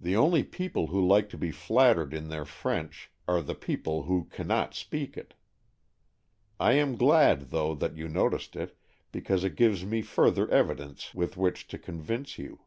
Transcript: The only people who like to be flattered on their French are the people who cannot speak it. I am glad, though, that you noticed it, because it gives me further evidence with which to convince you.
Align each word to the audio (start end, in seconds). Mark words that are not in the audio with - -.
The 0.00 0.16
only 0.16 0.42
people 0.42 0.88
who 0.88 1.06
like 1.06 1.28
to 1.28 1.38
be 1.38 1.52
flattered 1.52 2.12
on 2.12 2.26
their 2.26 2.44
French 2.44 3.12
are 3.28 3.40
the 3.40 3.54
people 3.54 4.02
who 4.02 4.24
cannot 4.24 4.74
speak 4.74 5.16
it. 5.16 5.34
I 6.58 6.72
am 6.72 6.96
glad, 6.96 7.50
though, 7.50 7.72
that 7.76 7.96
you 7.96 8.08
noticed 8.08 8.56
it, 8.56 8.76
because 9.12 9.44
it 9.44 9.54
gives 9.54 9.84
me 9.84 10.02
further 10.02 10.50
evidence 10.50 11.14
with 11.14 11.36
which 11.36 11.68
to 11.68 11.78
convince 11.78 12.36
you. 12.36 12.62